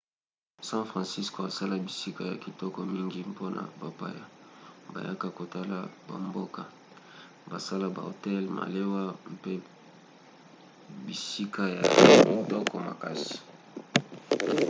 san 0.69 0.83
francisco 0.91 1.39
asala 1.49 1.75
bisika 1.85 2.21
ya 2.31 2.35
kitoko 2.43 2.79
mingi 2.93 3.19
mpona 3.33 3.61
bapaya 3.81 4.23
bayaka 4.93 5.27
kotala 5.37 5.77
bamboka; 6.07 6.61
basala 7.51 7.85
bahotel 7.95 8.43
malewa 8.57 9.03
mpe 9.35 9.53
bisika 11.05 11.63
ya 11.75 11.81
kitoko 12.33 12.75
makasi 12.87 13.35